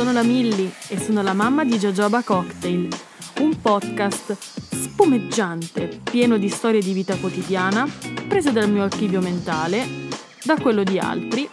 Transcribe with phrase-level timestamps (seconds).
[0.00, 2.88] sono la Milli e sono la mamma di Jojoba Cocktail,
[3.40, 4.34] un podcast
[4.70, 7.86] spumeggiante, pieno di storie di vita quotidiana,
[8.26, 9.86] prese dal mio archivio mentale,
[10.42, 11.46] da quello di altri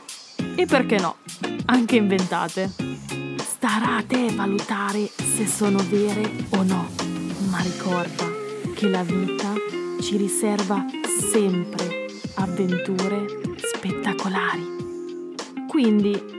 [0.56, 1.18] e perché no,
[1.66, 2.72] anche inventate.
[3.36, 6.88] Starà a te valutare se sono vere o no,
[7.50, 8.32] ma ricorda
[8.74, 9.52] che la vita
[10.00, 10.86] ci riserva
[11.32, 13.26] sempre avventure
[13.58, 14.76] spettacolari.
[15.68, 16.37] Quindi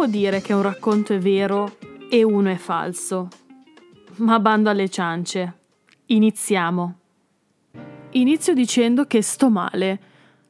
[0.00, 1.76] può dire che un racconto è vero
[2.08, 3.28] e uno è falso?
[4.16, 5.58] Ma bando alle ciance.
[6.06, 6.98] Iniziamo.
[8.12, 10.00] Inizio dicendo che sto male.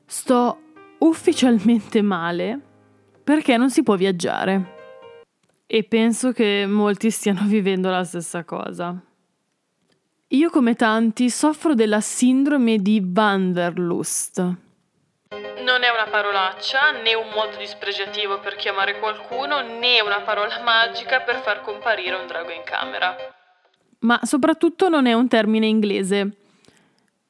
[0.06, 0.60] Sto
[0.98, 2.60] ufficialmente male
[3.24, 4.76] perché non si può viaggiare.
[5.66, 9.02] E penso che molti stiano vivendo la stessa cosa.
[10.28, 14.68] Io come tanti soffro della sindrome di Wanderlust
[16.00, 21.60] una parolaccia, né un modo dispregiativo per chiamare qualcuno, né una parola magica per far
[21.60, 23.15] comparire un drago in camera.
[24.01, 26.37] Ma soprattutto non è un termine inglese,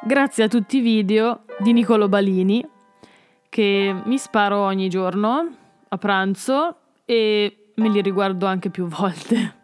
[0.06, 2.68] grazie a tutti i video di Nicolo Balini
[3.47, 5.56] che mi sparo ogni giorno
[5.88, 9.62] a pranzo e me li riguardo anche più volte.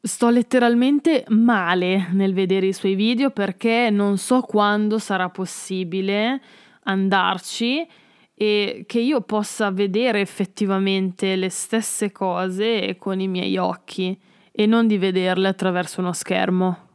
[0.00, 6.40] Sto letteralmente male nel vedere i suoi video perché non so quando sarà possibile
[6.84, 7.86] andarci
[8.34, 14.18] e che io possa vedere effettivamente le stesse cose con i miei occhi
[14.50, 16.91] e non di vederle attraverso uno schermo.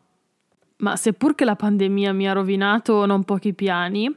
[0.77, 4.15] Ma seppur che la pandemia mi ha rovinato non pochi piani,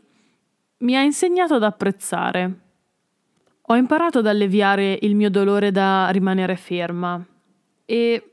[0.78, 2.58] mi ha insegnato ad apprezzare.
[3.62, 7.24] Ho imparato ad alleviare il mio dolore da rimanere ferma
[7.84, 8.32] e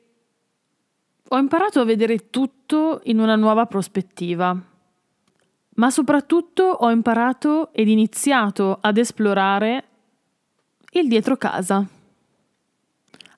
[1.29, 4.59] ho imparato a vedere tutto in una nuova prospettiva.
[5.75, 9.83] Ma soprattutto ho imparato ed iniziato ad esplorare
[10.91, 11.85] il dietro casa.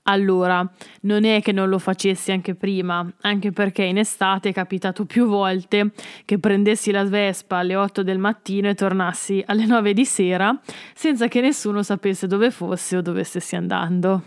[0.09, 0.67] Allora,
[1.01, 5.27] non è che non lo facessi anche prima, anche perché in estate è capitato più
[5.27, 5.91] volte
[6.25, 10.59] che prendessi la Vespa alle 8 del mattino e tornassi alle 9 di sera
[10.95, 14.23] senza che nessuno sapesse dove fossi o dove stessi andando.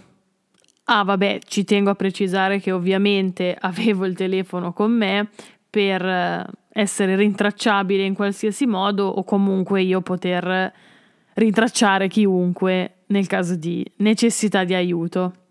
[0.85, 5.31] Ah, vabbè, ci tengo a precisare che ovviamente avevo il telefono con me
[5.69, 10.73] per eh, essere rintracciabile in qualsiasi modo o comunque io poter
[11.35, 15.42] rintracciare chiunque nel caso di necessità di aiuto.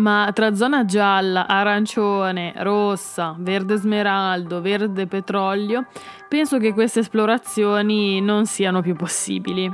[0.00, 5.86] Ma tra zona gialla, arancione, rossa, verde smeraldo, verde petrolio,
[6.26, 9.70] penso che queste esplorazioni non siano più possibili.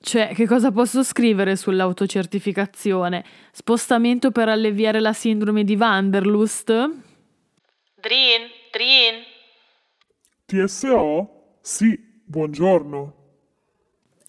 [0.00, 3.24] Cioè, che cosa posso scrivere sull'autocertificazione?
[3.52, 6.72] Spostamento per alleviare la sindrome di Wanderlust?
[7.94, 9.22] Drin, Drin.
[10.44, 11.58] TSO?
[11.60, 13.14] Sì, buongiorno.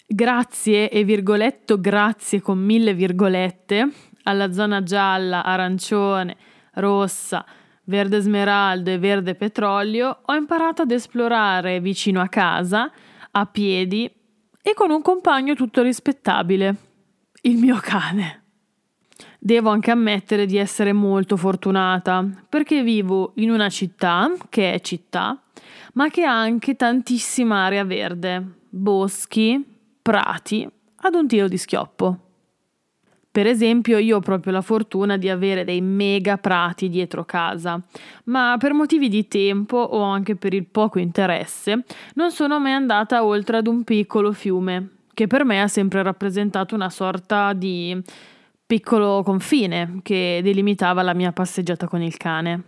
[0.06, 6.36] Grazie e virgoletto grazie con mille virgolette alla zona gialla, arancione,
[6.74, 7.44] rossa,
[7.84, 12.90] verde smeraldo e verde petrolio, ho imparato ad esplorare vicino a casa,
[13.30, 14.10] a piedi
[14.62, 16.76] e con un compagno tutto rispettabile,
[17.42, 18.42] il mio cane.
[19.38, 25.40] Devo anche ammettere di essere molto fortunata perché vivo in una città che è città,
[25.92, 29.64] ma che ha anche tantissima area verde, boschi,
[30.02, 32.25] prati, ad un tiro di schioppo.
[33.36, 37.78] Per esempio, io ho proprio la fortuna di avere dei mega prati dietro casa,
[38.24, 41.84] ma per motivi di tempo o anche per il poco interesse
[42.14, 46.74] non sono mai andata oltre ad un piccolo fiume, che per me ha sempre rappresentato
[46.74, 48.02] una sorta di
[48.64, 52.62] piccolo confine che delimitava la mia passeggiata con il cane.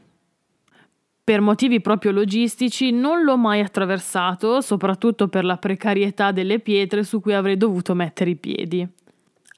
[1.25, 7.23] Per motivi proprio logistici non l'ho mai attraversato, soprattutto per la precarietà delle pietre su
[7.23, 8.87] cui avrei dovuto mettere i piedi.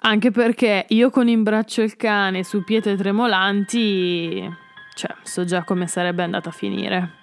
[0.03, 4.49] Anche perché io con in braccio il cane su pietre tremolanti,
[4.95, 7.19] cioè, so già come sarebbe andata a finire.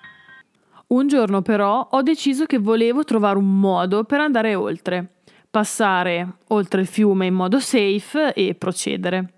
[0.88, 5.12] Un giorno però ho deciso che volevo trovare un modo per andare oltre
[5.50, 9.33] passare oltre il fiume in modo safe e procedere.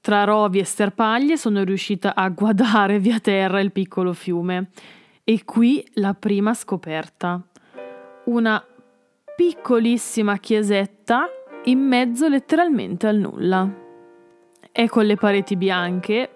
[0.00, 4.68] Tra rovi e sterpaglie sono riuscita a guardare via terra il piccolo fiume
[5.24, 7.40] e qui la prima scoperta.
[8.24, 8.62] Una
[9.34, 11.28] piccolissima chiesetta
[11.68, 13.68] in mezzo letteralmente al nulla.
[14.70, 16.28] È con le pareti bianche,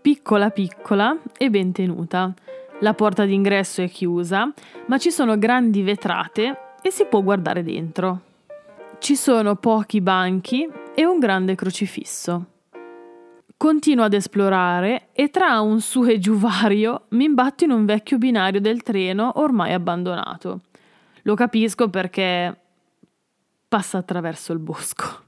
[0.00, 2.32] piccola piccola e ben tenuta.
[2.80, 4.50] La porta d'ingresso è chiusa,
[4.86, 8.20] ma ci sono grandi vetrate e si può guardare dentro.
[8.98, 12.46] Ci sono pochi banchi e un grande crocifisso.
[13.56, 18.16] Continuo ad esplorare e tra un su e giù vario mi imbatto in un vecchio
[18.16, 20.60] binario del treno ormai abbandonato.
[21.22, 22.56] Lo capisco perché
[23.68, 25.26] passa attraverso il bosco.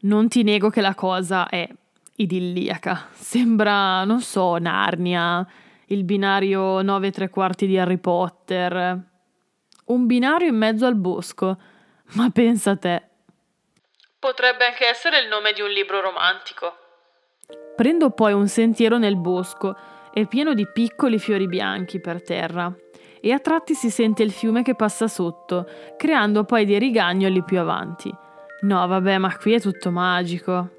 [0.00, 1.68] Non ti nego che la cosa è
[2.16, 3.08] idilliaca.
[3.12, 5.46] Sembra, non so, Narnia,
[5.86, 9.04] il binario 9 tre quarti di Harry Potter.
[9.86, 11.58] Un binario in mezzo al bosco
[12.14, 13.02] ma pensa a te.
[14.18, 16.78] Potrebbe anche essere il nome di un libro romantico.
[17.76, 19.76] Prendo poi un sentiero nel bosco,
[20.12, 22.74] è pieno di piccoli fiori bianchi per terra,
[23.26, 27.58] e a tratti si sente il fiume che passa sotto, creando poi dei rigagnoli più
[27.58, 28.08] avanti.
[28.60, 30.70] No, vabbè, ma qui è tutto magico.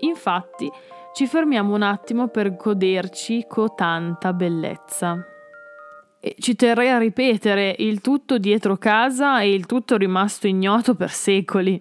[0.00, 0.70] Infatti,
[1.14, 5.24] ci fermiamo un attimo per goderci con tanta bellezza.
[6.20, 11.10] E ci terrei a ripetere, il tutto dietro casa e il tutto rimasto ignoto per
[11.10, 11.80] secoli.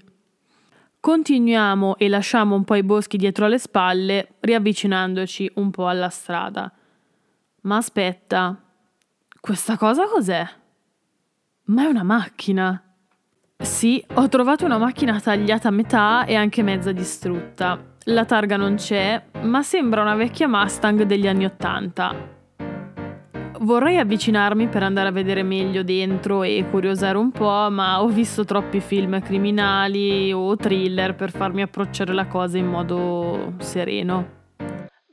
[0.98, 6.72] Continuiamo e lasciamo un po' i boschi dietro alle spalle, riavvicinandoci un po' alla strada.
[7.64, 8.64] Ma aspetta,
[9.40, 10.48] questa cosa cos'è?
[11.66, 12.82] Ma è una macchina.
[13.58, 17.96] Sì, ho trovato una macchina tagliata a metà e anche mezza distrutta.
[18.06, 22.38] La targa non c'è, ma sembra una vecchia Mustang degli anni Ottanta
[23.62, 28.46] vorrei avvicinarmi per andare a vedere meglio dentro e curiosare un po', ma ho visto
[28.46, 34.38] troppi film criminali o thriller per farmi approcciare la cosa in modo sereno.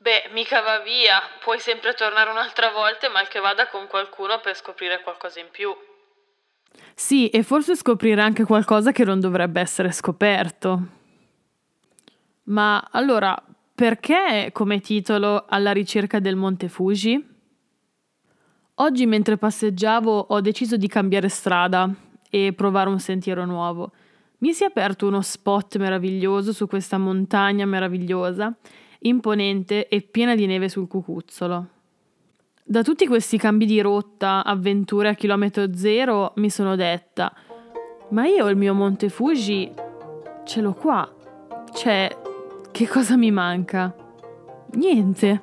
[0.06, 4.38] Beh, mica va via, puoi sempre tornare un'altra volta e mal che vada con qualcuno
[4.40, 5.74] per scoprire qualcosa in più.
[6.94, 10.80] Sì, e forse scoprire anche qualcosa che non dovrebbe essere scoperto.
[12.44, 13.36] Ma allora,
[13.74, 17.26] perché come titolo Alla ricerca del Monte Fuji?
[18.74, 21.92] Oggi mentre passeggiavo ho deciso di cambiare strada
[22.30, 23.90] e provare un sentiero nuovo.
[24.38, 28.54] Mi si è aperto uno spot meraviglioso su questa montagna meravigliosa,
[29.06, 31.68] imponente e piena di neve sul cucuzzolo.
[32.62, 37.32] Da tutti questi cambi di rotta, avventure a chilometro zero, mi sono detta:
[38.10, 39.70] Ma io il mio Monte Fuji
[40.44, 41.08] ce l'ho qua.
[41.72, 42.16] Cioè,
[42.72, 43.94] che cosa mi manca?
[44.72, 45.42] Niente.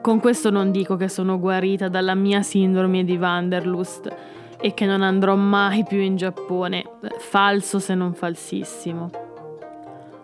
[0.00, 4.14] Con questo non dico che sono guarita dalla mia sindrome di Wanderlust
[4.60, 6.84] e che non andrò mai più in Giappone,
[7.18, 9.31] falso se non falsissimo.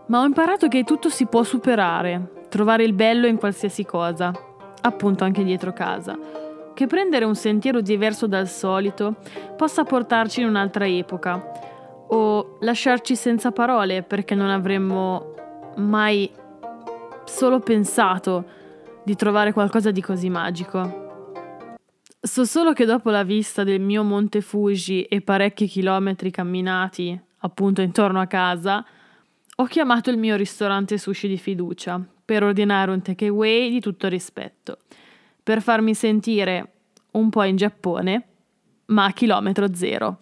[0.08, 4.32] Ma ho imparato che tutto si può superare, trovare il bello in qualsiasi cosa,
[4.80, 6.18] appunto anche dietro casa,
[6.72, 9.16] che prendere un sentiero diverso dal solito
[9.54, 15.34] possa portarci in un'altra epoca o lasciarci senza parole perché non avremmo
[15.76, 16.30] mai
[17.24, 18.44] solo pensato
[19.04, 21.06] di trovare qualcosa di così magico.
[22.18, 27.82] So solo che dopo la vista del mio Monte Fuji e parecchi chilometri camminati, appunto
[27.82, 28.82] intorno a casa,
[29.60, 34.78] ho chiamato il mio ristorante sushi di fiducia per ordinare un takeaway di tutto rispetto,
[35.42, 36.72] per farmi sentire
[37.12, 38.26] un po' in Giappone,
[38.86, 40.18] ma a chilometro zero.